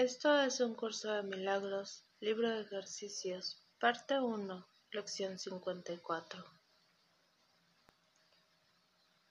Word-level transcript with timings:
Esto 0.00 0.40
es 0.40 0.60
un 0.60 0.72
curso 0.72 1.12
de 1.12 1.22
milagros, 1.22 2.06
libro 2.20 2.48
de 2.48 2.62
ejercicios, 2.62 3.62
parte 3.78 4.18
1, 4.18 4.66
lección 4.92 5.38
54. 5.38 6.42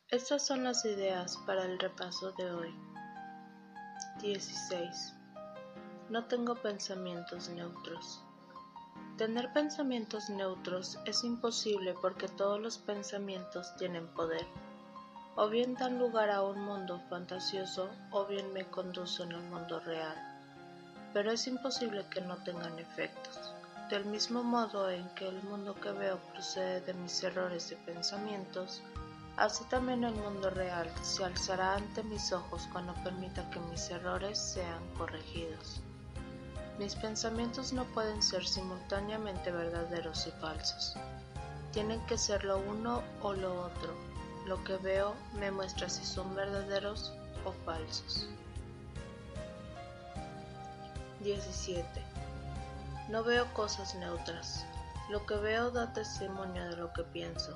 Estas 0.09 0.45
son 0.45 0.63
las 0.63 0.86
ideas 0.86 1.38
para 1.47 1.66
el 1.66 1.79
repaso 1.79 2.34
de 2.34 2.52
hoy. 2.52 2.75
16. 4.21 5.16
No 6.11 6.25
tengo 6.25 6.54
pensamientos 6.54 7.49
neutros. 7.49 8.23
Tener 9.17 9.51
pensamientos 9.54 10.29
neutros 10.29 10.99
es 11.07 11.23
imposible 11.23 11.95
porque 11.99 12.27
todos 12.27 12.61
los 12.61 12.77
pensamientos 12.77 13.75
tienen 13.77 14.07
poder. 14.13 14.45
O 15.36 15.49
bien 15.49 15.73
dan 15.73 15.97
lugar 15.97 16.29
a 16.29 16.43
un 16.43 16.59
mundo 16.61 17.01
fantasioso 17.09 17.89
o 18.11 18.27
bien 18.27 18.54
me 18.54 18.70
conducen 18.70 19.34
al 19.34 19.49
mundo 19.49 19.80
real 19.80 20.30
pero 21.13 21.31
es 21.31 21.48
imposible 21.48 22.05
que 22.09 22.22
no 22.22 22.38
tengan 22.38 22.77
efectos. 22.80 23.54
Del 23.90 24.05
mismo 24.05 24.44
modo 24.44 24.90
en 24.90 25.08
que 25.16 25.27
el 25.27 25.41
mundo 25.44 25.73
que 25.76 25.91
veo 25.91 26.17
procede 26.31 26.81
de 26.81 26.94
mis 26.94 27.23
errores 27.23 27.70
de 27.70 27.76
pensamientos, 27.77 28.84
así 29.36 29.64
también 29.66 30.03
el 30.03 30.14
mundo 30.14 30.50
real 30.50 30.91
se 31.02 31.26
alzará 31.26 31.76
ante 31.76 32.03
mis 32.03 32.31
ojos 32.31 32.67
cuando 32.72 32.94
permita 33.03 33.50
que 33.50 33.59
mis 33.62 33.90
errores 33.90 34.38
sean 34.38 34.88
corregidos. 34.95 35.81
Mis 36.77 36.95
pensamientos 36.95 37.73
no 37.73 37.84
pueden 37.86 38.22
ser 38.22 38.48
simultáneamente 38.48 39.52
verdaderos 39.52 40.28
y 40.28 40.31
falsos. 40.39 40.95
Tienen 41.73 42.00
que 42.05 42.17
ser 42.17 42.44
lo 42.45 42.58
uno 42.59 43.03
o 43.22 43.34
lo 43.34 43.66
otro. 43.66 43.94
Lo 44.45 44.64
que 44.64 44.78
veo 44.78 45.14
me 45.34 45.52
muestra 45.52 45.89
si 45.89 46.05
son 46.05 46.34
verdaderos 46.36 47.12
o 47.44 47.52
falsos. 47.66 48.30
17. 51.22 51.84
No 53.09 53.23
veo 53.23 53.53
cosas 53.53 53.94
neutras. 53.95 54.66
Lo 55.09 55.26
que 55.26 55.36
veo 55.36 55.70
da 55.70 55.92
testimonio 55.92 56.64
de 56.70 56.78
lo 56.78 56.94
que 56.94 57.03
pienso. 57.03 57.53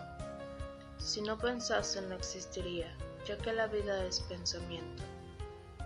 Si 0.97 1.21
no 1.21 1.37
pensase 1.37 2.01
no 2.01 2.15
existiría, 2.15 2.91
ya 3.25 3.37
que 3.37 3.53
la 3.53 3.67
vida 3.67 4.03
es 4.05 4.19
pensamiento. 4.21 5.03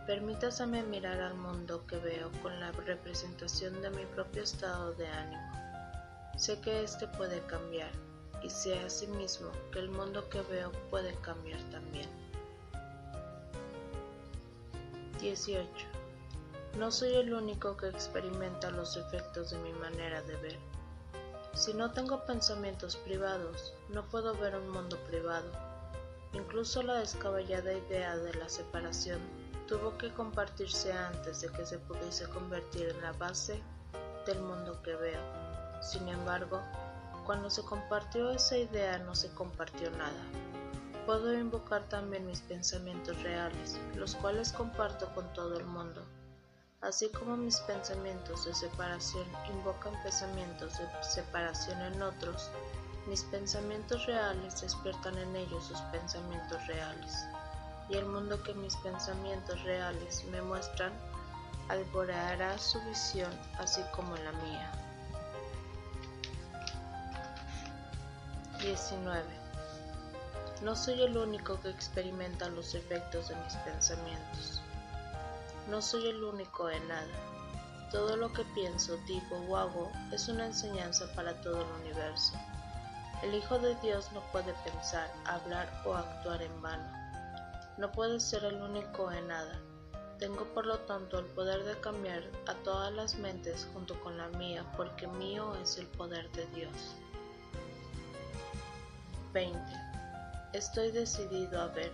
Permítaseme 0.07 0.81
mirar 0.83 1.19
al 1.19 1.35
mundo 1.35 1.85
que 1.85 1.97
veo 1.97 2.31
con 2.41 2.59
la 2.59 2.71
representación 2.71 3.81
de 3.81 3.91
mi 3.91 4.05
propio 4.05 4.43
estado 4.43 4.93
de 4.93 5.07
ánimo. 5.07 5.51
Sé 6.37 6.59
que 6.61 6.81
éste 6.83 7.07
puede 7.07 7.41
cambiar, 7.41 7.91
y 8.41 8.49
sé 8.49 8.79
asimismo 8.79 9.51
que 9.71 9.79
el 9.79 9.89
mundo 9.89 10.29
que 10.29 10.41
veo 10.41 10.71
puede 10.89 11.13
cambiar 11.15 11.59
también. 11.69 12.09
18. 15.19 15.96
No 16.77 16.91
soy 16.91 17.15
el 17.15 17.33
único 17.33 17.75
que 17.75 17.87
experimenta 17.87 18.69
los 18.69 18.97
efectos 18.97 19.49
de 19.49 19.57
mi 19.57 19.73
manera 19.73 20.21
de 20.21 20.35
ver. 20.35 20.59
Si 21.55 21.73
no 21.73 21.91
tengo 21.91 22.23
pensamientos 22.23 22.97
privados, 22.97 23.73
no 23.89 24.05
puedo 24.05 24.37
ver 24.37 24.55
un 24.55 24.69
mundo 24.69 24.95
privado. 25.07 25.49
Incluso 26.33 26.83
la 26.83 26.99
descabellada 26.99 27.73
idea 27.73 28.15
de 28.15 28.31
la 28.35 28.47
separación 28.47 29.19
tuvo 29.67 29.97
que 29.97 30.13
compartirse 30.13 30.93
antes 30.93 31.41
de 31.41 31.49
que 31.49 31.65
se 31.65 31.79
pudiese 31.79 32.29
convertir 32.29 32.89
en 32.89 33.01
la 33.01 33.13
base 33.13 33.59
del 34.27 34.39
mundo 34.41 34.79
que 34.83 34.95
veo. 34.97 35.21
Sin 35.81 36.07
embargo, 36.07 36.61
cuando 37.25 37.49
se 37.49 37.63
compartió 37.63 38.29
esa 38.29 38.55
idea 38.55 38.99
no 38.99 39.15
se 39.15 39.29
compartió 39.31 39.89
nada. 39.89 40.23
Puedo 41.07 41.33
invocar 41.33 41.89
también 41.89 42.27
mis 42.27 42.41
pensamientos 42.41 43.19
reales, 43.23 43.79
los 43.95 44.13
cuales 44.13 44.51
comparto 44.51 45.11
con 45.15 45.33
todo 45.33 45.57
el 45.57 45.65
mundo. 45.65 46.05
Así 46.81 47.09
como 47.09 47.35
mis 47.35 47.59
pensamientos 47.61 48.45
de 48.45 48.53
separación 48.53 49.25
invocan 49.49 49.99
pensamientos 50.03 50.77
de 50.77 50.87
separación 51.01 51.81
en 51.81 52.01
otros, 52.03 52.51
mis 53.07 53.23
pensamientos 53.23 54.05
reales 54.05 54.61
despiertan 54.61 55.17
en 55.17 55.35
ellos 55.35 55.65
sus 55.65 55.81
pensamientos 55.91 56.65
reales, 56.67 57.25
y 57.89 57.95
el 57.95 58.05
mundo 58.05 58.41
que 58.43 58.53
mis 58.53 58.75
pensamientos 58.77 59.61
reales 59.63 60.23
me 60.25 60.41
muestran 60.41 60.93
alboreará 61.69 62.57
su 62.59 62.79
visión 62.81 63.31
así 63.57 63.81
como 63.95 64.15
la 64.17 64.31
mía. 64.33 64.71
19. 68.59 69.23
No 70.61 70.75
soy 70.75 71.01
el 71.01 71.17
único 71.17 71.59
que 71.61 71.69
experimenta 71.69 72.49
los 72.49 72.75
efectos 72.75 73.29
de 73.29 73.35
mis 73.35 73.53
pensamientos. 73.57 74.61
No 75.67 75.81
soy 75.81 76.07
el 76.07 76.23
único 76.23 76.69
en 76.69 76.87
nada. 76.87 77.07
Todo 77.91 78.15
lo 78.15 78.31
que 78.31 78.43
pienso, 78.55 78.97
digo 79.05 79.37
o 79.49 79.57
hago 79.57 79.91
es 80.13 80.29
una 80.29 80.45
enseñanza 80.45 81.11
para 81.13 81.41
todo 81.41 81.61
el 81.61 81.81
universo. 81.81 82.33
El 83.21 83.33
Hijo 83.33 83.59
de 83.59 83.75
Dios 83.81 84.09
no 84.13 84.21
puede 84.31 84.53
pensar, 84.63 85.11
hablar 85.25 85.69
o 85.85 85.93
actuar 85.93 86.41
en 86.41 86.61
vano. 86.61 86.89
No 87.77 87.91
puede 87.91 88.19
ser 88.19 88.45
el 88.45 88.61
único 88.61 89.11
en 89.11 89.27
nada. 89.27 89.59
Tengo 90.19 90.45
por 90.53 90.65
lo 90.65 90.79
tanto 90.79 91.19
el 91.19 91.25
poder 91.25 91.63
de 91.65 91.79
cambiar 91.81 92.23
a 92.47 92.53
todas 92.63 92.93
las 92.93 93.15
mentes 93.15 93.67
junto 93.73 93.99
con 94.01 94.17
la 94.17 94.29
mía, 94.29 94.65
porque 94.77 95.05
mío 95.05 95.53
es 95.61 95.77
el 95.77 95.87
poder 95.87 96.31
de 96.31 96.45
Dios. 96.47 96.95
20. 99.33 99.59
Estoy 100.53 100.91
decidido 100.91 101.61
a 101.61 101.67
ver 101.67 101.91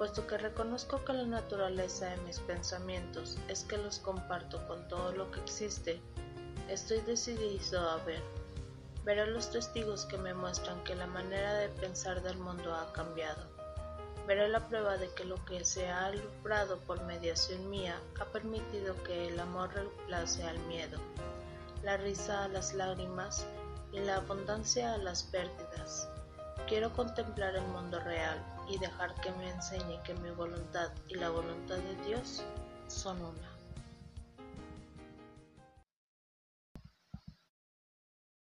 puesto 0.00 0.26
que 0.26 0.38
reconozco 0.38 1.04
que 1.04 1.12
la 1.12 1.26
naturaleza 1.26 2.06
de 2.06 2.16
mis 2.22 2.38
pensamientos 2.38 3.36
es 3.48 3.64
que 3.64 3.76
los 3.76 3.98
comparto 3.98 4.66
con 4.66 4.88
todo 4.88 5.12
lo 5.12 5.30
que 5.30 5.40
existe, 5.40 6.00
estoy 6.70 7.00
decidido 7.02 7.86
a 7.86 7.98
ver. 8.04 8.22
Veré 9.04 9.26
los 9.26 9.50
testigos 9.50 10.06
que 10.06 10.16
me 10.16 10.32
muestran 10.32 10.82
que 10.84 10.94
la 10.94 11.06
manera 11.06 11.52
de 11.52 11.68
pensar 11.68 12.22
del 12.22 12.38
mundo 12.38 12.74
ha 12.74 12.90
cambiado. 12.94 13.42
Veré 14.26 14.48
la 14.48 14.66
prueba 14.68 14.96
de 14.96 15.10
que 15.10 15.24
lo 15.26 15.44
que 15.44 15.62
se 15.66 15.90
ha 15.90 16.06
alumbrado 16.06 16.78
por 16.78 17.02
mediación 17.02 17.68
mía 17.68 18.00
ha 18.18 18.24
permitido 18.24 18.94
que 19.02 19.28
el 19.28 19.38
amor 19.38 19.74
reemplace 19.74 20.42
al 20.44 20.58
miedo, 20.60 20.98
la 21.82 21.98
risa 21.98 22.44
a 22.44 22.48
las 22.48 22.72
lágrimas 22.72 23.44
y 23.92 23.98
la 23.98 24.16
abundancia 24.16 24.94
a 24.94 24.96
las 24.96 25.24
pérdidas. 25.24 26.08
Quiero 26.70 26.92
contemplar 26.92 27.56
el 27.56 27.66
mundo 27.66 27.98
real 27.98 28.40
y 28.68 28.78
dejar 28.78 29.12
que 29.16 29.32
me 29.32 29.50
enseñe 29.50 30.00
que 30.04 30.14
mi 30.14 30.30
voluntad 30.30 30.92
y 31.08 31.16
la 31.16 31.28
voluntad 31.28 31.74
de 31.74 31.96
Dios 32.06 32.44
son 32.86 33.20
una. 33.20 33.59